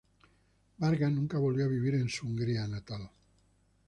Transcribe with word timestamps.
Varga 0.79 1.11
nunca 1.11 1.37
volvió 1.37 1.65
a 1.65 1.67
vivir 1.67 1.93
en 1.93 2.09
su 2.09 2.25
Hungría 2.25 2.65
natal. 2.67 3.07